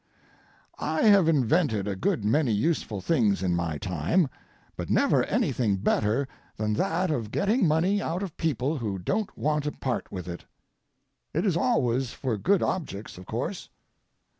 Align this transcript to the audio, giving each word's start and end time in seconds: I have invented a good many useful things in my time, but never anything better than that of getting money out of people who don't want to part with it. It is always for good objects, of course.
I 0.79 1.03
have 1.03 1.27
invented 1.29 1.87
a 1.87 1.95
good 1.95 2.25
many 2.25 2.51
useful 2.51 3.01
things 3.01 3.43
in 3.43 3.55
my 3.55 3.77
time, 3.77 4.29
but 4.75 4.89
never 4.89 5.23
anything 5.25 5.75
better 5.77 6.27
than 6.57 6.73
that 6.73 7.11
of 7.11 7.29
getting 7.29 7.67
money 7.67 8.01
out 8.01 8.23
of 8.23 8.35
people 8.35 8.79
who 8.79 8.97
don't 8.97 9.37
want 9.37 9.65
to 9.65 9.71
part 9.71 10.11
with 10.11 10.27
it. 10.27 10.43
It 11.35 11.45
is 11.45 11.55
always 11.55 12.13
for 12.13 12.35
good 12.39 12.63
objects, 12.63 13.19
of 13.19 13.27
course. 13.27 13.69